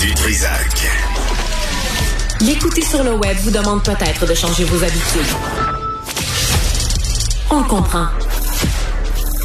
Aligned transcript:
Du 0.00 0.12
Trisac. 0.14 0.90
L'écouter 2.40 2.82
sur 2.82 3.02
le 3.02 3.14
web 3.14 3.36
vous 3.38 3.50
demande 3.50 3.82
peut-être 3.82 4.26
de 4.26 4.34
changer 4.34 4.64
vos 4.64 4.84
habitudes. 4.84 5.34
On 7.50 7.60
le 7.60 7.64
comprend. 7.68 8.06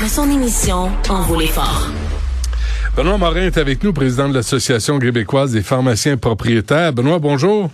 Mais 0.01 0.09
son 0.09 0.29
émission 0.29 0.89
en 1.09 1.21
vaut 1.21 1.39
l'effort. 1.39 1.87
Benoît 2.97 3.17
Morin 3.17 3.43
est 3.43 3.57
avec 3.57 3.83
nous, 3.83 3.93
président 3.93 4.27
de 4.27 4.33
l'Association 4.33 4.99
québécoise 4.99 5.51
des 5.51 5.61
pharmaciens 5.61 6.17
propriétaires. 6.17 6.91
Benoît, 6.91 7.19
bonjour. 7.19 7.71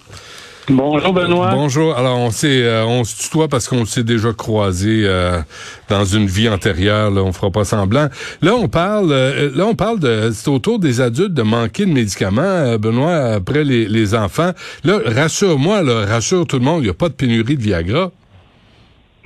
Bonjour 0.69 1.13
Benoît. 1.13 1.51
Bonjour. 1.53 1.95
Alors 1.95 2.17
on 2.17 2.29
euh, 2.43 2.83
on 2.83 3.05
se 3.05 3.23
tutoie 3.23 3.47
parce 3.47 3.69
qu'on 3.69 3.85
s'est 3.85 4.03
déjà 4.03 4.33
croisé 4.33 5.03
euh, 5.05 5.39
dans 5.87 6.03
une 6.03 6.27
vie 6.27 6.49
antérieure. 6.49 7.09
Là, 7.09 7.21
on 7.21 7.31
fera 7.31 7.51
pas 7.51 7.63
semblant. 7.63 8.09
Là 8.41 8.53
on 8.53 8.67
parle 8.67 9.11
euh, 9.11 9.49
là 9.55 9.65
on 9.65 9.75
parle 9.75 9.99
de 9.99 10.29
c'est 10.33 10.49
autour 10.49 10.79
des 10.79 10.99
adultes 10.99 11.33
de 11.33 11.41
manquer 11.41 11.85
de 11.85 11.93
médicaments. 11.93 12.77
Benoît 12.77 13.35
après 13.35 13.63
les, 13.63 14.15
enfants. 14.15 14.51
Là 14.83 14.99
rassure-moi, 15.05 15.83
là, 15.83 16.05
rassure 16.05 16.45
tout 16.45 16.57
le 16.57 16.65
monde. 16.65 16.83
Il 16.83 16.87
y 16.87 16.89
a 16.89 16.93
pas 16.93 17.07
de 17.07 17.13
pénurie 17.13 17.55
de 17.55 17.61
Viagra. 17.61 18.11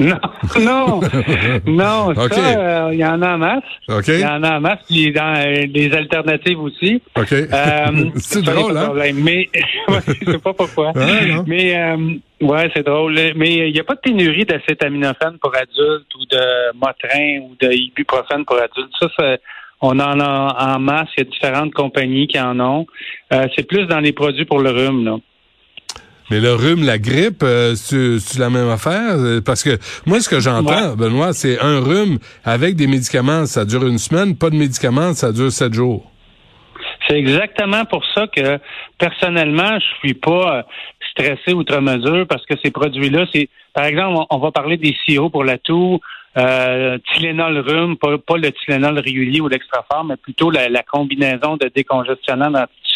Non, 0.02 0.18
non, 0.60 1.00
non. 1.68 2.16
Ça, 2.16 2.90
il 2.92 3.00
y 3.00 3.05
en 3.05 3.22
a 3.22 3.36
en 3.36 3.38
masse. 3.38 3.64
Il 4.08 4.20
y 4.20 4.26
en 4.26 4.44
a 4.44 4.58
en 4.58 4.62
masse. 4.62 4.80
Puis 4.88 5.12
dans 5.12 5.36
euh, 5.36 5.68
les 5.72 5.94
alternatives 5.94 6.59
aussi. 6.59 7.02
OK. 7.16 7.32
Euh, 7.32 7.46
c'est 8.16 8.42
drôle, 8.42 8.78
hein? 8.78 8.94
Mais 9.14 9.48
je 9.88 10.32
sais 10.32 10.40
pas 10.40 10.54
pourquoi. 10.54 10.92
Ah. 10.95 11.44
Mais 11.45 11.78
euh, 11.78 12.16
ouais, 12.42 12.72
c'est 12.76 12.86
drôle. 12.86 13.14
Mais 13.36 13.68
il 13.68 13.73
n'y 13.73 13.80
a 13.80 13.84
pas 13.84 13.95
de 13.95 14.00
pénurie 14.00 14.45
d'acétaminophène 14.45 15.38
pour 15.40 15.56
adultes 15.56 16.14
ou 16.16 16.26
de 16.26 16.73
Motrin 16.76 17.42
ou 17.44 17.56
de 17.62 17.72
ibuprofène 17.72 18.44
pour 18.45 18.58
adultes. 18.58 18.94
Ça, 19.00 19.08
ça 19.18 19.38
on 19.81 20.00
en 20.00 20.20
a 20.20 20.76
en 20.76 20.80
masse. 20.80 21.09
Il 21.18 21.23
y 21.23 21.28
a 21.28 21.30
différentes 21.30 21.73
compagnies 21.73 22.28
qui 22.28 22.40
en 22.40 22.59
ont. 22.59 22.86
Euh, 23.34 23.48
c'est 23.56 23.68
plus 23.68 23.86
dans 23.86 24.00
les 24.00 24.14
produits 24.14 24.45
pour 24.45 24.59
le 24.59 24.72
rhume, 24.72 25.06
là. 25.06 25.18
Mais 26.31 26.40
le 26.40 26.53
rhume, 26.53 26.86
la 26.86 26.97
grippe, 26.97 27.44
euh, 27.44 27.75
c'est 27.75 28.39
la 28.39 28.50
même 28.50 28.69
affaire? 28.69 29.16
Euh, 29.17 29.42
Parce 29.45 29.64
que 29.64 29.78
moi, 30.06 30.22
ce 30.22 30.30
que 30.30 30.39
j'entends, 30.39 30.95
Benoît, 30.95 31.33
c'est 31.33 31.59
un 31.59 31.81
rhume 31.81 32.19
avec 32.45 32.78
des 32.78 32.88
médicaments, 32.88 33.45
ça 33.45 33.66
dure 33.66 33.86
une 33.86 33.97
semaine, 33.97 34.38
pas 34.38 34.50
de 34.50 34.56
médicaments, 34.56 35.14
ça 35.14 35.33
dure 35.33 35.52
sept 35.52 35.73
jours. 35.73 36.09
C'est 37.06 37.19
exactement 37.19 37.83
pour 37.83 38.06
ça 38.16 38.28
que 38.28 38.59
personnellement, 38.97 39.78
je 39.78 40.08
suis 40.08 40.14
pas 40.14 40.59
euh, 40.59 40.61
stressé 41.11 41.52
outre 41.52 41.81
mesure 41.81 42.25
parce 42.30 42.45
que 42.45 42.53
ces 42.63 42.72
produits-là, 42.72 43.25
c'est 43.34 43.50
par 43.73 43.84
exemple, 43.84 44.25
on, 44.30 44.38
va 44.38 44.52
parler 44.52 44.78
des 44.78 44.95
sirops 45.06 45.34
pour 45.34 45.44
la 45.44 45.58
toux, 45.58 46.00
euh, 46.38 46.97
Tylenol 47.13 47.58
rhume, 47.58 47.97
pas, 47.97 48.17
pas 48.17 48.38
le 48.38 48.53
Tylenol 48.53 49.00
régulier 49.00 49.41
ou 49.41 49.50
l'extra 49.50 49.86
fort, 49.91 50.06
mais 50.06 50.16
plutôt 50.16 50.50
la, 50.50 50.69
la 50.69 50.84
combinaison 50.84 51.58
de 51.58 51.69
décongestionnants 51.75 52.53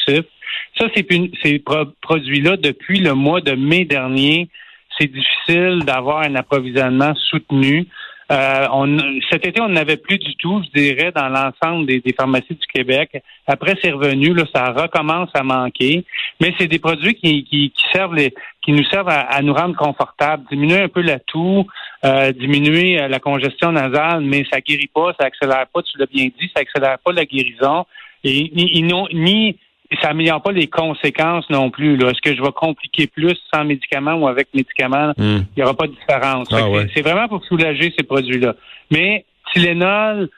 Ça, 0.08 0.86
ces 0.94 1.60
pro- 1.60 1.86
produits-là 2.02 2.58
depuis 2.58 3.00
le 3.00 3.14
mois 3.14 3.42
de 3.42 3.54
mai 3.54 3.86
dernier, 3.86 4.50
c'est 4.98 5.12
difficile 5.12 5.84
d'avoir 5.86 6.20
un 6.22 6.36
approvisionnement 6.36 7.14
soutenu. 7.16 7.88
Euh, 8.32 9.12
cet 9.30 9.46
été, 9.46 9.62
on 9.62 9.70
n'avait 9.70 9.98
plus 9.98 10.18
du 10.18 10.36
tout, 10.38 10.64
je 10.64 10.82
dirais, 10.82 11.12
dans 11.16 11.30
l'ensemble 11.30 11.86
des, 11.86 12.02
pharmacies 12.18 12.56
du 12.56 12.68
Québec. 12.74 13.22
Après, 13.46 13.76
c'est 13.84 13.92
revenu, 13.92 14.34
là, 14.34 14.46
ça 14.54 14.72
recommence 14.72 15.30
à 15.36 15.44
manquer. 15.44 16.04
Mais 16.40 16.54
c'est 16.58 16.68
des 16.68 16.80
produits 16.80 17.14
qui, 17.14 17.72
servent 17.94 18.18
qui 18.64 18.72
nous 18.72 18.84
servent 18.86 19.10
à, 19.10 19.42
nous 19.44 19.54
rendre 19.54 19.76
confortables, 19.76 20.44
diminuer 20.50 20.82
un 20.82 20.88
peu 20.88 21.02
la 21.02 21.20
toux, 21.20 21.68
euh, 22.04 22.32
diminuer 22.32 23.00
euh, 23.00 23.08
la 23.08 23.20
congestion 23.20 23.72
nasale, 23.72 24.22
mais 24.22 24.44
ça 24.52 24.60
guérit 24.60 24.90
pas, 24.92 25.14
ça 25.20 25.28
accélère 25.28 25.68
pas, 25.72 25.84
tu 25.84 25.98
l'as 26.00 26.08
bien 26.08 26.26
dit, 26.26 26.52
ça 26.56 26.62
accélère 26.62 26.98
pas 26.98 27.12
la 27.12 27.26
guérison. 27.26 27.86
Et 28.24 28.52
ni, 28.56 29.56
ni 29.96 30.02
ça 30.02 30.10
améliore 30.10 30.42
pas 30.42 30.52
les 30.52 30.68
conséquences 30.68 31.50
non 31.50 31.70
plus. 31.70 31.96
Est-ce 31.96 32.22
que 32.22 32.36
je 32.36 32.42
vais 32.42 32.52
compliquer 32.54 33.08
plus 33.08 33.36
sans 33.54 33.64
médicaments 33.64 34.16
ou 34.16 34.28
avec 34.28 34.48
médicaments? 34.54 35.14
Hmm. 35.18 35.40
Il 35.56 35.58
n'y 35.58 35.64
aura 35.64 35.74
pas 35.74 35.88
de 35.88 35.94
différence. 35.94 36.48
Ah 36.52 36.70
ouais. 36.70 36.88
C'est 36.94 37.02
vraiment 37.02 37.28
pour 37.28 37.44
soulager 37.46 37.94
ces 37.98 38.04
produits-là. 38.06 38.56
Mais 38.92 39.26
Tylenol 39.54 40.30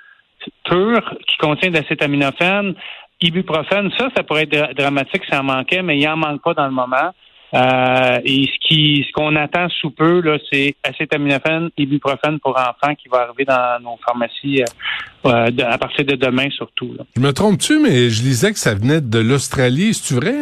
pur, 0.63 1.16
qui 1.28 1.38
contient 1.38 1.69
de 1.69 1.75
l'acétaminophène, 1.75 2.75
ibuprofène, 3.22 3.90
ça, 3.97 4.09
ça 4.16 4.23
pourrait 4.23 4.44
être 4.44 4.51
dra- 4.51 4.73
dramatique 4.73 5.23
si 5.25 5.31
ça 5.31 5.41
en 5.41 5.44
manquait, 5.44 5.81
mais 5.81 5.97
il 5.97 6.06
n'en 6.06 6.18
manque 6.18 6.41
pas 6.44 6.53
dans 6.53 6.66
le 6.66 6.72
moment. 6.72 7.12
Euh, 7.53 8.19
et 8.25 8.44
ce 8.46 8.68
qui, 8.68 9.06
ce 9.08 9.12
qu'on 9.13 9.35
attend 9.38 9.69
sous 9.69 9.91
peu, 9.91 10.19
là, 10.22 10.38
c'est 10.52 10.75
acétaminophène, 10.84 11.69
ibuprofène 11.78 12.40
pour 12.40 12.52
enfants 12.58 12.94
qui 12.96 13.08
va 13.09 13.19
arriver 13.19 13.46
dans 13.46 13.80
nos 13.81 13.97
pharmacies 14.06 14.63
euh, 14.63 15.30
euh, 15.30 15.50
de- 15.52 15.63
à 15.63 15.78
partir 15.78 16.03
de 16.06 16.16
demain 16.16 16.50
surtout. 16.50 16.94
Là. 16.97 17.06
Je 17.16 17.22
me 17.22 17.31
trompe-tu, 17.31 17.80
mais 17.80 18.09
je 18.09 18.22
lisais 18.22 18.52
que 18.52 18.59
ça 18.59 18.75
venait 18.75 19.00
de 19.00 19.19
l'Australie, 19.19 19.94
c'est-tu 19.94 20.16
vrai? 20.16 20.36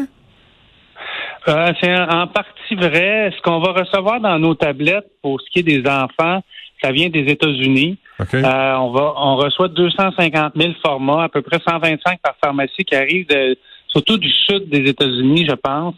Euh, 1.47 1.71
c'est 1.79 1.93
en 1.95 2.25
partie 2.27 2.75
vrai. 2.75 3.31
Ce 3.37 3.41
qu'on 3.43 3.59
va 3.59 3.73
recevoir 3.73 4.19
dans 4.19 4.39
nos 4.39 4.55
tablettes 4.55 5.05
pour 5.21 5.39
ce 5.41 5.45
qui 5.51 5.59
est 5.59 5.63
des 5.63 5.87
enfants, 5.87 6.41
ça 6.81 6.91
vient 6.91 7.09
des 7.09 7.25
États-Unis. 7.31 7.97
OK. 8.19 8.33
Euh, 8.33 8.73
on 8.77 8.91
va, 8.91 9.13
on 9.17 9.35
reçoit 9.35 9.67
250 9.67 10.53
000 10.55 10.73
formats, 10.83 11.23
à 11.23 11.29
peu 11.29 11.41
près 11.43 11.59
125 11.67 12.19
par 12.21 12.35
pharmacie 12.43 12.83
qui 12.83 12.95
arrivent 12.95 13.27
de, 13.27 13.55
surtout 13.89 14.17
du 14.17 14.29
sud 14.31 14.69
des 14.69 14.89
États-Unis, 14.89 15.45
je 15.47 15.53
pense, 15.55 15.93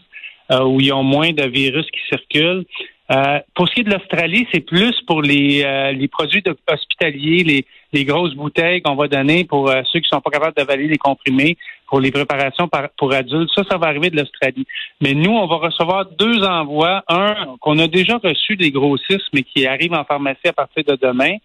euh, 0.50 0.64
où 0.64 0.80
ils 0.80 0.92
ont 0.92 1.02
moins 1.02 1.32
de 1.32 1.46
virus 1.46 1.86
qui 1.90 2.00
circulent. 2.08 2.64
Euh, 3.10 3.40
pour 3.54 3.66
ce 3.68 3.74
qui 3.74 3.80
est 3.80 3.84
de 3.84 3.90
l'Australie, 3.90 4.46
c'est 4.52 4.60
plus 4.60 4.94
pour 5.06 5.22
les, 5.22 5.62
euh, 5.64 5.92
les 5.92 6.08
produits 6.08 6.42
hospitaliers, 6.70 7.42
les, 7.42 7.64
les 7.94 8.04
grosses 8.04 8.34
bouteilles 8.34 8.82
qu'on 8.82 8.96
va 8.96 9.08
donner 9.08 9.44
pour 9.44 9.70
euh, 9.70 9.80
ceux 9.90 10.00
qui 10.00 10.08
sont 10.10 10.20
pas 10.20 10.30
capables 10.30 10.54
d'avaler 10.54 10.88
les 10.88 10.98
comprimés, 10.98 11.56
pour 11.86 12.00
les 12.00 12.10
préparations 12.10 12.68
par- 12.68 12.90
pour 12.98 13.14
adultes. 13.14 13.50
Ça, 13.54 13.62
ça 13.70 13.78
va 13.78 13.86
arriver 13.86 14.10
de 14.10 14.16
l'Australie. 14.16 14.66
Mais 15.00 15.14
nous, 15.14 15.30
on 15.30 15.46
va 15.46 15.56
recevoir 15.56 16.04
deux 16.18 16.42
envois. 16.44 17.02
Un 17.08 17.56
qu'on 17.60 17.78
a 17.78 17.88
déjà 17.88 18.18
reçu 18.18 18.56
des 18.56 18.70
grossistes, 18.70 19.28
mais 19.32 19.42
qui 19.42 19.66
arrive 19.66 19.94
en 19.94 20.04
pharmacie 20.04 20.48
à 20.48 20.52
partir 20.52 20.84
de 20.84 20.98
demain. 21.00 21.36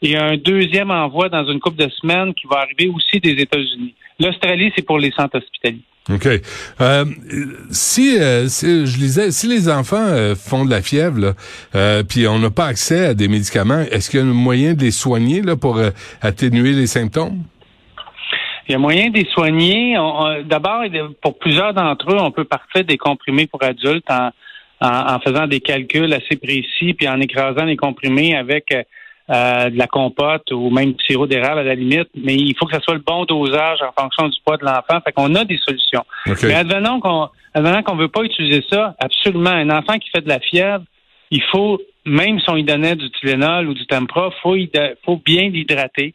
Et 0.00 0.16
un 0.16 0.36
deuxième 0.36 0.92
envoi 0.92 1.28
dans 1.28 1.44
une 1.50 1.58
couple 1.58 1.82
de 1.84 1.90
semaines 1.90 2.32
qui 2.32 2.46
va 2.46 2.58
arriver 2.58 2.88
aussi 2.94 3.18
des 3.18 3.32
États-Unis. 3.42 3.94
L'Australie, 4.20 4.72
c'est 4.74 4.82
pour 4.84 4.98
les 4.98 5.10
centres 5.12 5.38
hospitaliers. 5.38 5.82
OK. 6.10 6.26
Euh, 6.80 7.04
si, 7.70 8.16
euh, 8.18 8.48
si- 8.48 8.86
je 8.86 8.98
lisais, 8.98 9.30
si 9.30 9.46
les 9.46 9.68
enfants 9.68 9.96
euh, 10.08 10.34
font 10.34 10.64
de 10.64 10.70
la 10.70 10.80
fièvre, 10.80 11.34
euh, 11.74 12.02
puis 12.02 12.26
on 12.26 12.38
n'a 12.38 12.50
pas 12.50 12.64
accès 12.66 13.08
à 13.08 13.14
des 13.14 13.28
médicaments, 13.28 13.80
est-ce 13.90 14.08
qu'il 14.10 14.20
y 14.20 14.22
a 14.22 14.26
un 14.26 14.32
moyen 14.32 14.72
de 14.72 14.80
les 14.80 14.90
soigner 14.90 15.42
là, 15.42 15.54
pour 15.56 15.76
euh, 15.76 15.90
atténuer 16.22 16.72
les 16.72 16.86
symptômes? 16.86 17.42
Il 18.68 18.72
y 18.72 18.74
a 18.74 18.78
moyen 18.78 19.10
de 19.10 19.18
les 19.18 19.26
soigner. 19.32 19.96
D'abord, 20.46 20.82
pour 21.22 21.38
plusieurs 21.38 21.72
d'entre 21.74 22.10
eux, 22.10 22.18
on 22.18 22.30
peut 22.30 22.44
partir 22.44 22.84
des 22.84 22.96
comprimés 22.98 23.46
pour 23.46 23.62
adultes 23.62 24.10
en, 24.10 24.30
en- 24.80 25.14
en 25.14 25.20
faisant 25.20 25.46
des 25.46 25.60
calculs 25.60 26.12
assez 26.12 26.36
précis, 26.36 26.94
puis 26.94 27.06
en 27.08 27.20
écrasant 27.20 27.64
les 27.64 27.76
comprimés 27.76 28.34
avec 28.36 28.74
euh, 29.30 29.70
de 29.70 29.76
la 29.78 29.86
compote 29.86 30.50
ou 30.52 30.70
même 30.70 30.92
du 30.92 31.04
sirop 31.04 31.26
d'érable 31.26 31.60
à 31.60 31.64
la 31.64 31.74
limite. 31.74 32.08
Mais 32.14 32.34
il 32.34 32.54
faut 32.58 32.66
que 32.66 32.74
ce 32.76 32.80
soit 32.82 32.94
le 32.94 33.00
bon 33.00 33.24
dosage 33.24 33.78
en 33.82 33.92
fonction 34.00 34.28
du 34.28 34.38
poids 34.44 34.56
de 34.56 34.64
l'enfant. 34.64 35.00
Fait 35.04 35.12
qu'on 35.12 35.34
a 35.34 35.44
des 35.44 35.58
solutions. 35.58 36.04
OK. 36.26 36.42
Mais 36.44 36.54
advenons 36.54 37.00
qu'on 37.00 37.28
advenons 37.54 37.82
qu'on 37.82 37.96
veut 37.96 38.08
pas 38.08 38.22
utiliser 38.22 38.64
ça, 38.70 38.94
absolument. 38.98 39.50
Un 39.50 39.70
enfant 39.70 39.98
qui 39.98 40.08
fait 40.10 40.20
de 40.22 40.28
la 40.28 40.40
fièvre, 40.40 40.84
il 41.30 41.42
faut, 41.50 41.80
même 42.06 42.40
si 42.40 42.48
on 42.50 42.54
lui 42.54 42.64
donnait 42.64 42.96
du 42.96 43.10
Tylenol 43.10 43.68
ou 43.68 43.74
du 43.74 43.86
Tempra, 43.86 44.30
faut, 44.42 44.56
faut 45.04 45.20
bien 45.24 45.48
l'hydrater. 45.50 46.14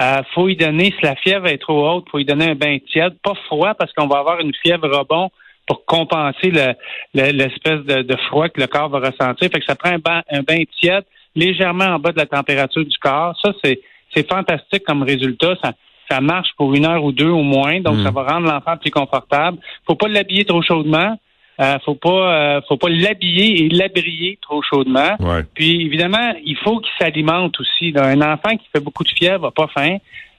Euh, 0.00 0.22
faut 0.32 0.48
y 0.48 0.54
donner, 0.56 0.94
si 0.96 1.02
la 1.04 1.16
fièvre 1.16 1.48
est 1.48 1.58
trop 1.58 1.88
haute, 1.90 2.06
faut 2.10 2.20
y 2.20 2.24
donner 2.24 2.50
un 2.50 2.54
bain 2.54 2.78
tiède, 2.90 3.14
pas 3.22 3.34
froid 3.46 3.74
parce 3.74 3.92
qu'on 3.92 4.06
va 4.06 4.18
avoir 4.18 4.38
une 4.40 4.52
fièvre 4.62 4.88
rebond 4.88 5.28
pour 5.66 5.84
compenser 5.84 6.50
le- 6.50 6.72
le- 7.14 7.32
l'espèce 7.32 7.80
de, 7.84 8.02
de 8.02 8.16
froid 8.28 8.48
que 8.48 8.60
le 8.60 8.68
corps 8.68 8.88
va 8.88 9.00
ressentir. 9.00 9.48
Fait 9.52 9.58
que 9.58 9.64
ça 9.66 9.74
prend 9.74 9.90
un 9.90 9.98
bain, 9.98 10.22
un 10.30 10.42
bain 10.42 10.62
tiède 10.80 11.04
légèrement 11.38 11.84
en 11.84 11.98
bas 11.98 12.12
de 12.12 12.18
la 12.18 12.26
température 12.26 12.84
du 12.84 12.98
corps. 12.98 13.34
Ça, 13.42 13.52
c'est, 13.62 13.80
c'est 14.14 14.28
fantastique 14.28 14.84
comme 14.84 15.02
résultat. 15.02 15.54
Ça, 15.62 15.72
ça 16.10 16.20
marche 16.20 16.50
pour 16.56 16.74
une 16.74 16.86
heure 16.86 17.04
ou 17.04 17.12
deux 17.12 17.28
au 17.28 17.42
moins, 17.42 17.80
donc 17.80 17.96
Mm. 17.96 18.04
ça 18.04 18.10
va 18.10 18.22
rendre 18.22 18.46
l'enfant 18.50 18.76
plus 18.76 18.90
confortable. 18.90 19.58
Faut 19.86 19.94
pas 19.94 20.08
l'habiller 20.08 20.44
trop 20.44 20.62
chaudement. 20.62 21.18
Euh, 21.60 21.76
faut 21.84 21.96
pas, 21.96 22.08
euh, 22.08 22.60
faut 22.68 22.76
pas 22.76 22.88
l'habiller 22.88 23.64
et 23.64 23.68
l'abrier 23.68 24.38
trop 24.40 24.62
chaudement. 24.62 25.16
Ouais. 25.18 25.42
Puis 25.54 25.82
évidemment, 25.86 26.32
il 26.44 26.56
faut 26.56 26.78
qu'il 26.78 26.92
s'alimente 27.00 27.58
aussi. 27.60 27.90
là. 27.90 28.04
Un 28.06 28.22
enfant 28.22 28.56
qui 28.56 28.66
fait 28.72 28.80
beaucoup 28.82 29.02
de 29.02 29.10
fièvre 29.10 29.42
n'a 29.46 29.50
pas 29.50 29.66
faim, 29.74 29.96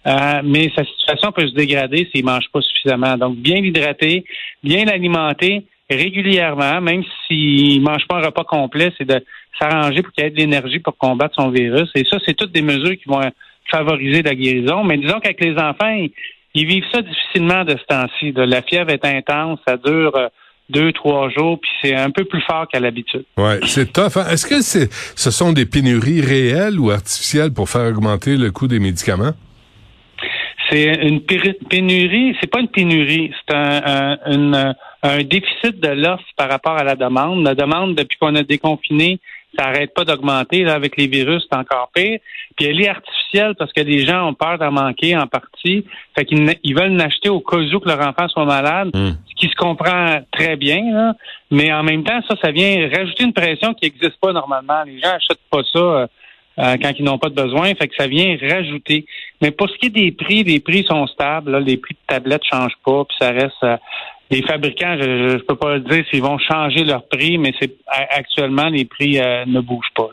euh, 0.07 0.41
mais 0.45 0.71
sa 0.73 0.85
situation 0.85 1.33
peut 1.33 1.45
se 1.45 1.53
dégrader 1.53 2.07
s'il 2.09 2.23
mange 2.23 2.49
pas 2.53 2.61
suffisamment. 2.61 3.17
Donc 3.17 3.35
bien 3.35 3.59
l'hydrater, 3.59 4.23
bien 4.63 4.85
l'alimenter 4.85 5.65
régulièrement, 5.89 6.79
même 6.81 7.03
s'il 7.27 7.81
mange 7.81 8.07
pas 8.07 8.17
un 8.19 8.25
repas 8.27 8.45
complet, 8.45 8.93
c'est 8.97 9.07
de 9.07 9.21
s'arranger 9.59 10.01
pour 10.01 10.11
qu'il 10.13 10.25
ait 10.25 10.29
de 10.29 10.37
l'énergie 10.37 10.79
pour 10.79 10.97
combattre 10.97 11.35
son 11.35 11.49
virus. 11.49 11.89
Et 11.95 12.03
ça, 12.05 12.17
c'est 12.25 12.35
toutes 12.35 12.51
des 12.51 12.61
mesures 12.61 12.95
qui 12.97 13.07
vont 13.07 13.21
favoriser 13.69 14.21
la 14.21 14.35
guérison. 14.35 14.83
Mais 14.83 14.97
disons 14.97 15.19
qu'avec 15.19 15.41
les 15.41 15.57
enfants, 15.57 15.89
ils, 15.89 16.11
ils 16.55 16.65
vivent 16.65 16.85
ça 16.91 17.01
difficilement 17.01 17.63
de 17.63 17.71
ce 17.77 17.83
temps-ci. 17.85 18.33
La 18.35 18.61
fièvre 18.61 18.89
est 18.89 19.05
intense, 19.05 19.59
ça 19.67 19.77
dure 19.77 20.15
euh, 20.15 20.27
deux, 20.69 20.91
trois 20.91 21.29
jours, 21.29 21.59
puis 21.59 21.69
c'est 21.81 21.95
un 21.95 22.11
peu 22.11 22.25
plus 22.25 22.41
fort 22.41 22.67
qu'à 22.67 22.79
l'habitude. 22.79 23.25
Ouais, 23.37 23.59
c'est 23.65 23.91
tough. 23.91 24.17
hein. 24.17 24.25
Est-ce 24.31 24.45
que 24.45 24.61
c'est, 24.61 24.91
ce 25.15 25.31
sont 25.31 25.51
des 25.51 25.65
pénuries 25.65 26.21
réelles 26.21 26.79
ou 26.79 26.91
artificielles 26.91 27.51
pour 27.53 27.69
faire 27.69 27.89
augmenter 27.89 28.37
le 28.37 28.51
coût 28.51 28.67
des 28.67 28.79
médicaments? 28.79 29.33
c'est 30.71 31.07
une 31.07 31.21
pénurie, 31.21 32.35
c'est 32.39 32.49
pas 32.49 32.59
une 32.59 32.67
pénurie, 32.67 33.31
c'est 33.33 33.55
un, 33.55 34.17
un, 34.23 34.73
un, 35.01 35.23
déficit 35.23 35.79
de 35.79 35.87
l'offre 35.89 36.23
par 36.37 36.49
rapport 36.49 36.77
à 36.77 36.83
la 36.83 36.95
demande. 36.95 37.43
La 37.43 37.55
demande, 37.55 37.95
depuis 37.95 38.17
qu'on 38.19 38.35
a 38.35 38.43
déconfiné, 38.43 39.19
ça 39.59 39.65
n'arrête 39.65 39.93
pas 39.93 40.05
d'augmenter. 40.05 40.63
Là, 40.63 40.73
avec 40.73 40.95
les 40.97 41.07
virus, 41.07 41.45
c'est 41.49 41.57
encore 41.57 41.91
pire. 41.93 42.19
Puis 42.55 42.65
elle 42.65 42.81
est 42.81 42.87
artificielle 42.87 43.55
parce 43.57 43.73
que 43.73 43.81
les 43.81 44.05
gens 44.05 44.29
ont 44.29 44.33
peur 44.33 44.57
d'en 44.57 44.71
manquer 44.71 45.17
en 45.17 45.27
partie. 45.27 45.85
Fait 46.17 46.25
qu'ils 46.25 46.55
ils 46.63 46.75
veulent 46.75 46.95
l'acheter 46.95 47.29
au 47.29 47.41
cas 47.41 47.57
où 47.57 47.79
que 47.79 47.87
leur 47.87 47.99
enfant 48.07 48.27
soit 48.29 48.45
malade, 48.45 48.89
hmm. 48.93 49.11
ce 49.29 49.35
qui 49.35 49.49
se 49.49 49.55
comprend 49.55 50.21
très 50.31 50.55
bien. 50.55 50.81
Là. 50.91 51.13
Mais 51.51 51.73
en 51.73 51.83
même 51.83 52.03
temps, 52.03 52.21
ça, 52.27 52.35
ça 52.41 52.51
vient 52.51 52.89
rajouter 52.89 53.23
une 53.23 53.33
pression 53.33 53.73
qui 53.73 53.85
n'existe 53.85 54.19
pas 54.21 54.31
normalement. 54.31 54.83
Les 54.85 54.99
gens 54.99 55.09
achètent 55.09 55.39
pas 55.49 55.61
ça. 55.73 55.79
Euh, 55.79 56.07
euh, 56.59 56.75
quand 56.81 56.91
ils 56.97 57.05
n'ont 57.05 57.17
pas 57.17 57.29
de 57.29 57.35
besoin, 57.35 57.73
fait 57.75 57.87
que 57.87 57.95
ça 57.97 58.07
vient 58.07 58.37
rajouter. 58.41 59.05
Mais 59.41 59.51
pour 59.51 59.69
ce 59.69 59.77
qui 59.77 59.85
est 59.85 59.91
des 59.91 60.11
prix, 60.11 60.43
les 60.43 60.59
prix 60.59 60.83
sont 60.83 61.07
stables. 61.07 61.57
les 61.59 61.77
prix 61.77 61.93
de 61.93 62.13
tablettes 62.13 62.43
changent 62.43 62.77
pas, 62.85 63.05
puis 63.05 63.17
ça 63.19 63.31
reste. 63.31 63.63
Euh, 63.63 63.77
les 64.31 64.41
fabricants, 64.43 64.95
je 64.99 65.33
ne 65.33 65.37
peux 65.39 65.55
pas 65.55 65.79
dire 65.79 66.03
s'ils 66.09 66.21
vont 66.21 66.37
changer 66.37 66.83
leur 66.83 67.07
prix, 67.07 67.37
mais 67.37 67.53
c'est 67.59 67.75
actuellement 67.87 68.69
les 68.69 68.85
prix 68.85 69.19
euh, 69.19 69.45
ne 69.45 69.59
bougent 69.59 69.93
pas. 69.95 70.09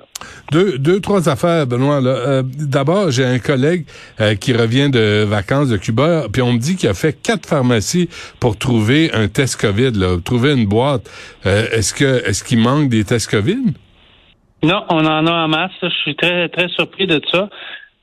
Deux, 0.50 0.78
deux, 0.78 1.00
trois 1.00 1.28
affaires, 1.28 1.66
Benoît. 1.66 2.00
D'abord, 2.42 3.10
j'ai 3.10 3.24
un 3.24 3.38
collègue 3.38 3.84
qui 4.40 4.54
revient 4.54 4.88
de 4.88 5.24
vacances 5.24 5.68
de 5.68 5.76
Cuba, 5.76 6.24
puis 6.32 6.40
on 6.40 6.54
me 6.54 6.58
dit 6.58 6.76
qu'il 6.76 6.88
a 6.88 6.94
fait 6.94 7.12
quatre 7.12 7.46
pharmacies 7.46 8.08
pour 8.40 8.56
trouver 8.56 9.10
un 9.12 9.28
test 9.28 9.60
COVID, 9.60 9.92
là, 9.92 10.16
trouver 10.24 10.54
une 10.54 10.66
boîte. 10.66 11.10
est-ce 11.44 11.92
que 11.92 12.26
est-ce 12.26 12.42
qu'il 12.42 12.60
manque 12.60 12.88
des 12.88 13.04
tests 13.04 13.30
COVID? 13.30 13.74
Non, 14.62 14.84
on 14.88 15.04
en 15.04 15.26
a 15.26 15.32
en 15.32 15.48
masse. 15.48 15.72
Je 15.82 15.88
suis 15.88 16.16
très, 16.16 16.48
très 16.48 16.68
surpris 16.68 17.06
de 17.06 17.20
ça. 17.30 17.48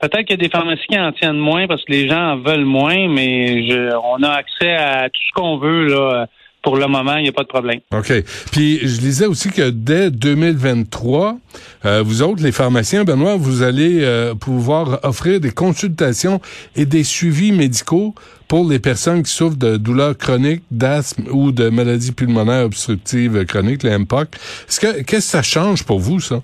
Peut-être 0.04 0.26
qu'il 0.26 0.32
y 0.32 0.44
a 0.44 0.48
des 0.48 0.50
pharmacies 0.50 0.86
qui 0.90 1.00
en 1.00 1.14
tiennent 1.14 1.38
moins 1.38 1.66
parce 1.66 1.82
que 1.86 1.94
les 1.94 2.10
gens 2.10 2.34
en 2.34 2.38
veulent 2.38 2.66
moins, 2.66 3.08
mais 3.08 3.66
je, 3.66 3.96
on 3.96 4.22
a 4.22 4.32
accès 4.32 4.74
à 4.74 5.10
tout 5.10 5.22
ce 5.30 5.32
qu'on 5.34 5.58
veut 5.58 5.88
là. 5.88 6.28
Pour 6.62 6.78
le 6.78 6.88
moment, 6.88 7.18
il 7.18 7.24
n'y 7.24 7.30
a 7.30 7.34
pas 7.34 7.44
de 7.44 7.48
problème. 7.50 7.80
OK. 7.94 8.14
Puis 8.54 8.80
je 8.80 9.02
lisais 9.02 9.26
aussi 9.26 9.50
que 9.50 9.70
dès 9.70 10.12
2023, 10.12 11.38
euh, 11.84 12.02
vous 12.06 12.22
autres, 12.22 12.42
les 12.42 12.54
pharmaciens, 12.54 13.04
Benoît, 13.04 13.36
vous 13.36 13.64
allez 13.64 14.00
euh, 14.02 14.34
pouvoir 14.34 15.00
offrir 15.04 15.42
des 15.42 15.52
consultations 15.52 16.40
et 16.78 16.86
des 16.86 17.04
suivis 17.04 17.52
médicaux 17.52 18.16
pour 18.48 18.70
les 18.70 18.80
personnes 18.80 19.24
qui 19.24 19.32
souffrent 19.32 19.58
de 19.58 19.76
douleurs 19.76 20.18
chroniques, 20.18 20.64
d'asthme 20.72 21.28
ou 21.32 21.52
de 21.52 21.68
maladies 21.68 22.14
pulmonaires 22.14 22.66
obstructives 22.66 23.46
chroniques, 23.46 23.84
les 23.84 23.98
MPOC. 23.98 24.30
Est-ce 24.70 24.80
que 24.80 25.02
qu'est-ce 25.02 25.06
que 25.06 25.22
ça 25.22 25.44
change 25.44 25.84
pour 25.84 26.00
vous, 26.00 26.22
ça? 26.22 26.42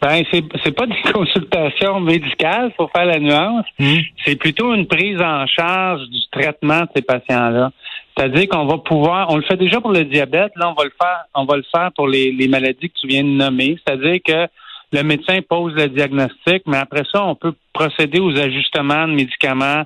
Ben, 0.00 0.22
c'est, 0.30 0.44
c'est 0.64 0.72
pas 0.72 0.86
des 0.86 1.00
consultations 1.12 2.00
médicales, 2.00 2.72
faut 2.76 2.88
faire 2.94 3.06
la 3.06 3.18
nuance. 3.18 3.66
Hmm. 3.78 3.98
C'est 4.24 4.36
plutôt 4.36 4.74
une 4.74 4.86
prise 4.86 5.20
en 5.20 5.46
charge 5.46 6.02
du 6.08 6.20
traitement 6.30 6.80
de 6.80 6.88
ces 6.94 7.02
patients-là. 7.02 7.70
C'est-à-dire 8.16 8.48
qu'on 8.48 8.66
va 8.66 8.78
pouvoir, 8.78 9.30
on 9.30 9.36
le 9.36 9.42
fait 9.42 9.56
déjà 9.56 9.80
pour 9.80 9.92
le 9.92 10.04
diabète, 10.04 10.52
là, 10.56 10.70
on 10.70 10.74
va 10.74 10.84
le 10.84 10.92
faire, 11.00 11.24
on 11.34 11.44
va 11.44 11.56
le 11.56 11.64
faire 11.72 11.90
pour 11.94 12.08
les, 12.08 12.32
les 12.32 12.48
maladies 12.48 12.90
que 12.90 12.98
tu 13.00 13.06
viens 13.06 13.22
de 13.22 13.28
nommer. 13.28 13.78
C'est-à-dire 13.84 14.18
que 14.24 14.48
le 14.92 15.02
médecin 15.02 15.40
pose 15.48 15.74
le 15.74 15.88
diagnostic, 15.88 16.62
mais 16.66 16.78
après 16.78 17.04
ça, 17.12 17.24
on 17.24 17.34
peut 17.34 17.54
procéder 17.72 18.20
aux 18.20 18.36
ajustements 18.36 19.06
de 19.06 19.12
médicaments, 19.12 19.84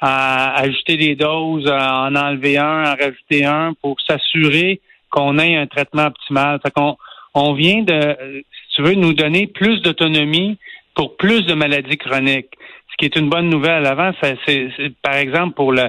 à 0.00 0.60
ajouter 0.60 0.96
des 0.96 1.14
doses, 1.14 1.66
à 1.70 2.02
en 2.04 2.14
enlever 2.14 2.58
un, 2.58 2.84
en 2.84 2.94
rajouter 2.94 3.44
un 3.44 3.72
pour 3.80 3.96
s'assurer 4.06 4.80
qu'on 5.10 5.38
ait 5.38 5.56
un 5.56 5.66
traitement 5.66 6.06
optimal. 6.06 6.60
Fait 6.62 6.70
qu'on 6.70 6.96
on 7.34 7.52
vient 7.54 7.82
de, 7.82 8.44
tu 8.74 8.82
veux, 8.82 8.94
nous 8.94 9.12
donner 9.12 9.46
plus 9.46 9.80
d'autonomie 9.82 10.58
pour 10.94 11.16
plus 11.16 11.46
de 11.46 11.54
maladies 11.54 11.96
chroniques. 11.96 12.50
Ce 12.90 12.96
qui 12.96 13.06
est 13.06 13.16
une 13.16 13.28
bonne 13.28 13.48
nouvelle. 13.48 13.86
Avant, 13.86 14.12
c'est, 14.22 14.68
par 15.02 15.14
exemple, 15.14 15.54
pour 15.54 15.72
le, 15.72 15.82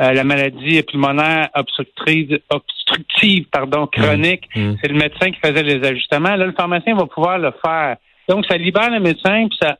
euh, 0.00 0.12
la 0.12 0.22
maladie 0.22 0.80
pulmonaire 0.82 1.48
obstructive, 1.54 2.38
obstructive 2.50 3.46
pardon, 3.50 3.88
chronique, 3.88 4.48
mmh. 4.54 4.60
Mmh. 4.60 4.76
c'est 4.80 4.88
le 4.88 4.98
médecin 4.98 5.30
qui 5.32 5.40
faisait 5.40 5.62
les 5.62 5.84
ajustements. 5.86 6.36
Là, 6.36 6.46
le 6.46 6.52
pharmacien 6.52 6.94
va 6.94 7.06
pouvoir 7.06 7.38
le 7.38 7.52
faire. 7.64 7.96
Donc, 8.28 8.46
ça 8.46 8.56
libère 8.56 8.90
le 8.90 9.00
médecin, 9.00 9.48
puis 9.48 9.58
ça, 9.60 9.76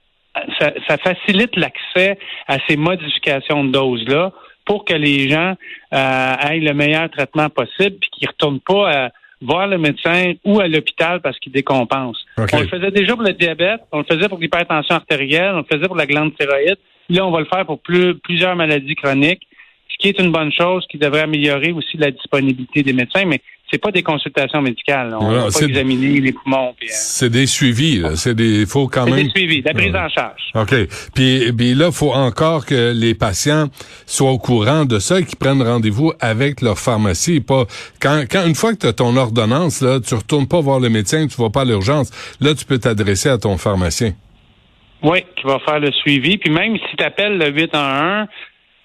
ça, 0.88 0.99
facilite 0.99 1.55
l'accès 1.56 2.19
à 2.49 2.56
ces 2.69 2.76
modifications 2.76 3.64
de 3.64 3.70
doses-là 3.70 4.32
pour 4.64 4.85
que 4.85 4.94
les 4.94 5.29
gens 5.29 5.55
euh, 5.93 6.35
aient 6.50 6.61
le 6.61 6.73
meilleur 6.73 7.11
traitement 7.11 7.49
possible, 7.49 7.97
puis 8.00 8.11
qu'ils 8.12 8.26
ne 8.26 8.32
retournent 8.32 8.61
pas 8.61 8.91
à 8.91 9.11
voir 9.43 9.67
le 9.67 9.79
médecin 9.79 10.35
ou 10.44 10.61
à 10.61 10.69
l'hôpital 10.69 11.21
parce 11.21 11.39
qu'il 11.39 11.53
décompense. 11.53 12.25
On 12.37 12.61
le 12.61 12.69
faisait 12.69 12.91
déjà 12.91 13.15
pour 13.15 13.25
le 13.25 13.33
diabète, 13.33 13.81
on 13.93 13.99
le 13.99 14.05
faisait 14.05 14.29
pour 14.29 14.39
l'hypertension 14.39 14.94
artérielle, 14.94 15.53
on 15.55 15.59
le 15.59 15.67
faisait 15.71 15.87
pour 15.87 15.97
la 15.97 16.06
glande 16.06 16.35
thyroïde. 16.37 16.79
Là, 17.11 17.27
on 17.27 17.31
va 17.31 17.41
le 17.41 17.47
faire 17.47 17.67
pour 17.67 17.81
plusieurs 17.81 18.56
maladies 18.56 18.94
chroniques, 18.94 19.47
ce 19.89 19.97
qui 19.99 20.09
est 20.09 20.19
une 20.19 20.33
bonne 20.33 20.53
chose, 20.53 20.87
qui 20.91 20.99
devrait 20.99 21.23
améliorer 21.23 21.73
aussi 21.73 21.97
la 21.97 22.11
disponibilité 22.11 22.83
des 22.83 22.93
médecins. 22.93 23.25
Mais 23.27 23.41
c'est 23.73 23.79
pas 23.79 23.91
des 23.91 24.03
consultations 24.03 24.61
médicales. 24.61 25.17
On 25.19 25.31
va 25.31 25.51
pas 25.51 25.63
examiner 25.63 26.21
les 26.21 26.33
poumons. 26.33 26.75
Euh, 26.83 26.87
c'est 26.89 27.31
des 27.31 27.47
suivis. 27.47 28.03
C'est 28.17 28.35
des. 28.35 28.67
faut 28.67 28.87
quand 28.87 29.07
même. 29.07 29.15
des 29.15 29.31
suivis, 29.31 29.63
la 29.63 29.73
prise 29.73 29.95
en 29.95 30.09
charge. 30.11 30.43
Ok. 30.55 30.75
Puis, 31.15 31.53
puis 31.53 31.75
là, 31.75 31.91
faut 31.91 32.13
encore 32.13 32.67
que 32.67 32.93
les 32.95 33.15
patients 33.15 33.69
soient 34.07 34.33
au 34.33 34.39
courant 34.39 34.85
de 34.85 34.99
ça 34.99 35.21
et 35.21 35.25
qu'ils 35.25 35.39
prennent 35.39 35.63
rendez-vous 35.63 36.13
avec 36.21 36.61
leur 36.61 36.79
pharmacie. 36.79 37.41
Pas 37.41 37.65
quand, 38.01 38.25
quand 38.31 38.47
une 38.47 38.55
fois 38.55 38.75
que 38.75 38.81
tu 38.81 38.87
as 38.87 38.93
ton 38.93 39.17
ordonnance, 39.17 39.81
là, 39.81 40.01
tu 40.01 40.15
retournes 40.15 40.49
pas 40.49 40.61
voir 40.61 40.79
le 40.79 40.91
médecin, 40.91 41.27
tu 41.27 41.41
vas 41.41 41.51
pas 41.51 41.63
à 41.63 41.65
l'urgence. 41.65 42.11
Là, 42.41 42.55
tu 42.55 42.67
peux 42.67 42.79
t'adresser 42.79 43.31
à 43.31 43.39
ton 43.39 43.57
pharmacien. 43.57 44.13
Oui, 45.03 45.25
qui 45.37 45.47
va 45.47 45.59
faire 45.61 45.81
le 45.81 45.91
suivi. 45.93 46.37
Puis 46.37 46.51
même 46.51 46.77
si 46.77 46.97
tu 46.97 47.03
appelles 47.03 47.39
le 47.39 47.51
811, 47.51 48.29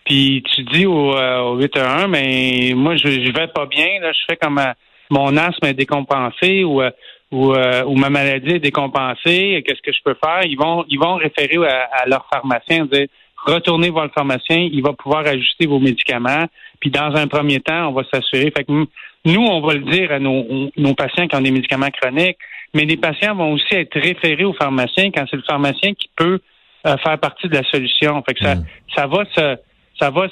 puis 0.07 0.41
tu 0.55 0.63
dis 0.63 0.85
au, 0.85 1.15
euh, 1.15 1.41
au 1.41 1.57
8 1.57 1.77
1 1.77 2.07
mais 2.07 2.71
moi, 2.75 2.95
je, 2.95 3.07
je 3.09 3.31
vais 3.31 3.47
pas 3.47 3.65
bien. 3.65 3.99
Là, 4.01 4.11
je 4.13 4.19
fais 4.29 4.37
comme 4.37 4.57
euh, 4.57 4.71
mon 5.09 5.35
asthme 5.35 5.65
est 5.65 5.73
décompensé 5.73 6.63
ou, 6.63 6.81
euh, 6.81 6.91
ou, 7.31 7.53
ou 7.53 7.95
ma 7.95 8.09
maladie 8.09 8.55
est 8.55 8.59
décompensée. 8.59 9.61
Qu'est-ce 9.65 9.81
que 9.81 9.91
je 9.91 10.01
peux 10.03 10.15
faire? 10.23 10.43
Ils 10.45 10.57
vont 10.57 10.85
ils 10.87 10.97
vont 10.97 11.15
référer 11.15 11.57
à, 11.67 12.07
leur 12.07 12.25
pharmacien, 12.31 12.85
dire 12.85 13.07
retournez 13.45 13.89
voir 13.89 14.05
le 14.05 14.11
pharmacien, 14.11 14.57
il 14.71 14.81
va 14.81 14.93
pouvoir 14.93 15.27
ajuster 15.27 15.67
vos 15.67 15.79
médicaments. 15.79 16.45
Puis 16.79 16.89
dans 16.89 17.13
un 17.15 17.27
premier 17.27 17.59
temps, 17.59 17.89
on 17.89 17.91
va 17.91 18.03
s'assurer. 18.11 18.51
Fait 18.55 18.63
que 18.63 18.71
nous, 18.71 19.45
on 19.45 19.59
va 19.61 19.73
le 19.73 19.91
dire 19.91 20.11
à 20.11 20.19
nos, 20.19 20.69
nos 20.77 20.93
patients 20.93 21.27
qui 21.27 21.35
ont 21.35 21.41
des 21.41 21.51
médicaments 21.51 21.89
chroniques, 21.89 22.37
mais 22.73 22.85
les 22.85 22.97
patients 22.97 23.35
vont 23.35 23.53
aussi 23.53 23.73
être 23.73 23.99
référés 23.99 24.45
au 24.45 24.53
pharmacien 24.53 25.11
quand 25.11 25.25
c'est 25.29 25.37
le 25.37 25.43
pharmacien 25.43 25.93
qui 25.93 26.09
peut 26.15 26.39
faire 26.83 27.19
partie 27.19 27.49
de 27.49 27.55
la 27.55 27.63
solution. 27.63 28.23
Fait 28.25 28.33
que 28.33 28.45
ça, 28.45 28.55
mmh. 28.55 28.65
ça 28.95 29.07
va 29.07 29.25
se 29.35 29.57
ça 29.99 30.09
va 30.09 30.27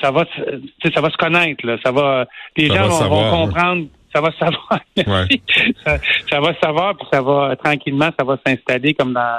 ça 0.00 0.10
va 0.10 0.24
ça 0.94 1.00
va 1.00 1.10
se 1.10 1.16
connaître 1.16 1.66
là. 1.66 1.76
ça 1.82 1.90
va 1.90 2.26
les 2.56 2.68
gens 2.68 2.88
vont, 2.88 3.30
comprendre. 3.30 3.86
Ça 4.12 4.22
va 4.22 4.32
savoir. 4.38 4.80
Ça, 5.84 5.98
ça, 6.30 6.40
va 6.40 6.54
savoir 6.62 6.96
puis 6.96 7.06
ça 7.12 7.20
va 7.20 7.54
tranquillement 7.56 8.10
ça 8.18 8.24
va 8.24 8.38
s'installer 8.44 8.94
comme 8.94 9.12
dans 9.12 9.36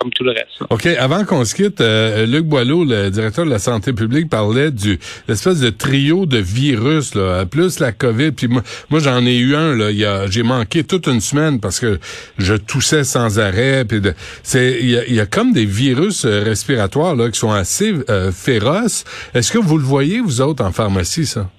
comme 0.00 0.10
tout 0.12 0.24
le 0.24 0.30
reste. 0.30 0.62
OK. 0.70 0.86
Avant 0.86 1.24
qu'on 1.24 1.44
se 1.44 1.54
quitte, 1.54 1.80
euh, 1.82 2.24
Luc 2.24 2.46
Boileau, 2.46 2.84
le 2.84 3.10
directeur 3.10 3.44
de 3.44 3.50
la 3.50 3.58
santé 3.58 3.92
publique, 3.92 4.30
parlait 4.30 4.70
du 4.70 4.98
l'espèce 5.28 5.60
de 5.60 5.68
trio 5.68 6.24
de 6.24 6.38
virus, 6.38 7.14
là, 7.14 7.44
plus 7.44 7.80
la 7.80 7.92
COVID. 7.92 8.32
Puis 8.32 8.48
moi, 8.48 8.62
moi 8.88 9.00
j'en 9.00 9.24
ai 9.26 9.36
eu 9.36 9.54
un, 9.54 9.76
là. 9.76 9.90
J'ai 10.28 10.42
manqué 10.42 10.84
toute 10.84 11.06
une 11.06 11.20
semaine 11.20 11.60
parce 11.60 11.78
que 11.78 12.00
je 12.38 12.54
toussais 12.54 13.04
sans 13.04 13.38
arrêt. 13.38 13.84
Puis 13.84 14.00
c'est 14.42 14.78
il 14.80 14.88
y, 14.88 15.14
y 15.14 15.20
a, 15.20 15.26
comme 15.26 15.52
des 15.52 15.66
virus 15.66 16.24
euh, 16.24 16.44
respiratoires 16.44 17.14
là, 17.14 17.30
qui 17.30 17.38
sont 17.38 17.52
assez 17.52 17.92
euh, 18.08 18.32
féroces. 18.32 19.04
Est-ce 19.34 19.52
que 19.52 19.58
vous 19.58 19.76
le 19.76 19.84
voyez, 19.84 20.20
vous 20.20 20.40
autres, 20.40 20.64
en 20.64 20.72
pharmacie, 20.72 21.26
ça? 21.26 21.50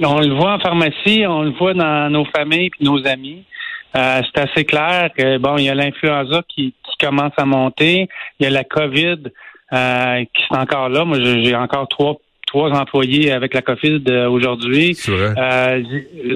On 0.00 0.20
le 0.20 0.34
voit 0.34 0.54
en 0.54 0.58
pharmacie, 0.58 1.24
on 1.26 1.42
le 1.42 1.50
voit 1.50 1.74
dans 1.74 2.08
nos 2.08 2.24
familles 2.24 2.70
et 2.80 2.84
nos 2.84 3.04
amis. 3.06 3.44
Euh, 3.96 4.22
c'est 4.24 4.40
assez 4.40 4.64
clair 4.64 5.10
que 5.16 5.38
bon, 5.38 5.56
il 5.58 5.64
y 5.64 5.68
a 5.68 5.74
l'influenza 5.74 6.42
qui, 6.48 6.74
qui, 6.84 6.96
commence 6.98 7.32
à 7.36 7.44
monter, 7.44 8.08
il 8.38 8.44
y 8.44 8.46
a 8.46 8.50
la 8.50 8.64
COVID 8.64 9.18
euh, 9.72 10.24
qui 10.34 10.42
est 10.42 10.56
encore 10.56 10.88
là. 10.88 11.04
Moi, 11.04 11.18
j'ai 11.20 11.54
encore 11.54 11.88
trois 11.88 12.16
trois 12.52 12.70
employés 12.72 13.32
avec 13.32 13.54
la 13.54 13.62
COVID 13.62 14.02
euh, 14.08 14.28
aujourd'hui. 14.28 14.94
C'est 14.94 15.10
vrai. 15.10 15.34
Euh, 15.38 15.82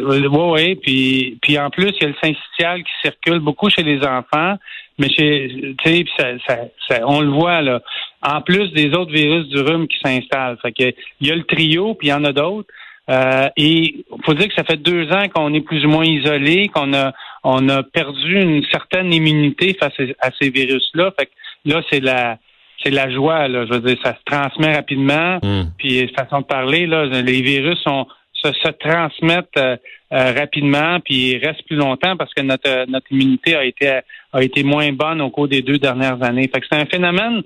oui, 0.06 0.26
oui. 0.28 0.74
Puis, 0.76 1.38
puis 1.42 1.58
en 1.58 1.68
plus, 1.68 1.92
il 2.00 2.02
y 2.02 2.04
a 2.04 2.08
le 2.08 2.14
syncytial 2.22 2.82
qui 2.82 2.92
circule 3.02 3.40
beaucoup 3.40 3.68
chez 3.68 3.82
les 3.82 3.98
enfants, 4.02 4.56
mais 4.98 5.10
chez, 5.10 5.74
tu 5.84 5.84
sais, 5.84 6.04
ça, 6.46 6.56
ça, 6.88 7.00
on 7.04 7.20
le 7.20 7.28
voit 7.28 7.60
là. 7.60 7.82
En 8.22 8.40
plus 8.40 8.72
des 8.72 8.94
autres 8.94 9.12
virus 9.12 9.46
du 9.48 9.60
rhume 9.60 9.86
qui 9.86 9.98
s'installent. 10.02 10.56
Fait 10.62 10.72
que 10.72 10.94
il 11.20 11.28
y 11.28 11.30
a 11.30 11.34
le 11.34 11.44
trio, 11.44 11.94
puis 11.94 12.08
il 12.08 12.10
y 12.10 12.14
en 12.14 12.24
a 12.24 12.32
d'autres. 12.32 12.68
Euh, 13.08 13.48
et 13.56 14.04
faut 14.24 14.34
dire 14.34 14.48
que 14.48 14.54
ça 14.54 14.64
fait 14.64 14.76
deux 14.76 15.10
ans 15.12 15.28
qu'on 15.32 15.54
est 15.54 15.60
plus 15.60 15.84
ou 15.84 15.88
moins 15.88 16.04
isolé, 16.04 16.68
qu'on 16.74 16.92
a 16.92 17.12
on 17.44 17.68
a 17.68 17.84
perdu 17.84 18.40
une 18.40 18.64
certaine 18.64 19.12
immunité 19.12 19.76
face 19.78 19.94
à 20.20 20.30
ces 20.40 20.50
virus-là. 20.50 21.12
Fait 21.18 21.26
que 21.26 21.32
là, 21.64 21.82
c'est 21.90 22.00
la 22.00 22.38
c'est 22.82 22.90
la 22.90 23.08
joie, 23.10 23.48
là. 23.48 23.64
Je 23.66 23.74
veux 23.74 23.80
dire, 23.80 23.96
ça 24.04 24.14
se 24.14 24.24
transmet 24.24 24.74
rapidement. 24.74 25.38
Mm. 25.42 25.62
Puis 25.78 26.08
façon 26.18 26.40
de 26.40 26.46
parler, 26.46 26.86
là, 26.86 27.06
les 27.06 27.42
virus 27.42 27.78
sont 27.82 28.06
se, 28.32 28.52
se 28.52 28.68
transmettent 28.68 29.56
euh, 29.56 29.76
euh, 30.12 30.32
rapidement 30.32 31.00
puis 31.00 31.38
restent 31.38 31.64
plus 31.66 31.76
longtemps 31.76 32.16
parce 32.16 32.32
que 32.34 32.42
notre 32.42 32.88
notre 32.90 33.10
immunité 33.10 33.56
a 33.56 33.64
été 33.64 34.00
a 34.32 34.42
été 34.42 34.62
moins 34.62 34.92
bonne 34.92 35.20
au 35.20 35.30
cours 35.30 35.48
des 35.48 35.62
deux 35.62 35.78
dernières 35.78 36.22
années. 36.22 36.50
Fait 36.52 36.60
que 36.60 36.66
c'est 36.70 36.78
un 36.78 36.86
phénomène 36.86 37.42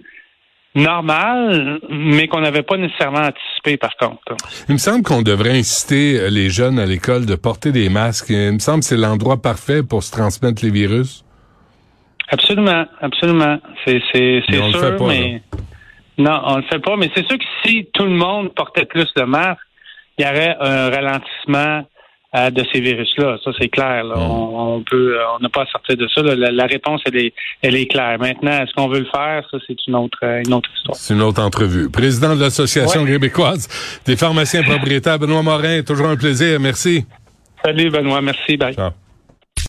normal, 0.74 1.80
mais 1.88 2.28
qu'on 2.28 2.40
n'avait 2.40 2.62
pas 2.62 2.76
nécessairement 2.76 3.20
anticipé 3.20 3.76
par 3.76 3.96
contre. 3.96 4.36
Il 4.68 4.74
me 4.74 4.78
semble 4.78 5.02
qu'on 5.02 5.22
devrait 5.22 5.58
inciter 5.58 6.18
euh, 6.18 6.30
les 6.30 6.48
jeunes 6.48 6.78
à 6.78 6.86
l'école 6.86 7.26
de 7.26 7.34
porter 7.34 7.72
des 7.72 7.88
masques. 7.88 8.30
Il 8.30 8.52
me 8.52 8.58
semble 8.58 8.80
que 8.80 8.86
c'est 8.86 8.96
l'endroit 8.96 9.42
parfait 9.42 9.82
pour 9.82 10.02
se 10.02 10.12
transmettre 10.12 10.64
les 10.64 10.70
virus. 10.70 11.24
Absolument, 12.28 12.84
absolument. 13.00 13.58
C'est 13.84 14.00
c'est 14.12 14.42
c'est 14.48 14.70
sûr, 14.70 15.06
mais 15.06 15.42
non, 16.16 16.40
on 16.44 16.56
le 16.58 16.62
fait 16.62 16.78
pas. 16.78 16.96
Mais 16.96 17.10
c'est 17.14 17.26
sûr 17.26 17.36
que 17.36 17.44
si 17.64 17.88
tout 17.92 18.04
le 18.04 18.12
monde 18.12 18.54
portait 18.54 18.84
plus 18.84 19.12
de 19.16 19.22
masques, 19.22 19.58
il 20.18 20.24
y 20.24 20.28
aurait 20.28 20.56
un 20.60 20.90
ralentissement 20.90 21.84
de 22.32 22.64
ces 22.72 22.80
virus-là. 22.80 23.38
Ça, 23.44 23.50
c'est 23.58 23.68
clair. 23.68 24.04
Mm. 24.04 24.12
On, 24.18 24.82
peut, 24.88 25.18
euh, 25.18 25.24
on 25.36 25.42
n'a 25.42 25.48
pas 25.48 25.62
à 25.62 25.66
sortir 25.66 25.96
de 25.96 26.06
ça. 26.14 26.22
La, 26.22 26.66
réponse, 26.66 27.00
elle 27.06 27.16
est, 27.16 27.34
elle 27.62 27.74
est 27.74 27.86
claire. 27.86 28.18
Maintenant, 28.18 28.52
est-ce 28.52 28.72
qu'on 28.74 28.88
veut 28.88 29.00
le 29.00 29.06
faire? 29.06 29.42
Ça, 29.50 29.58
c'est 29.66 29.76
une 29.86 29.96
autre, 29.96 30.18
euh, 30.22 30.42
une 30.46 30.54
autre 30.54 30.70
histoire. 30.76 30.96
C'est 30.96 31.14
une 31.14 31.22
autre 31.22 31.42
entrevue. 31.42 31.90
Président 31.90 32.36
de 32.36 32.40
l'Association 32.40 33.04
québécoise 33.04 33.68
des 34.06 34.16
pharmaciens 34.16 34.62
propriétaires, 34.62 35.18
Benoît 35.18 35.42
Morin, 35.42 35.82
toujours 35.82 36.06
un 36.06 36.16
plaisir. 36.16 36.60
Merci. 36.60 37.04
Salut, 37.64 37.90
Benoît. 37.90 38.20
Merci. 38.20 38.56
Bye. 38.56 38.74
Ciao. 38.74 38.90